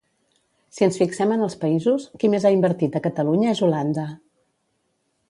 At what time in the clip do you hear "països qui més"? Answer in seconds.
1.65-2.47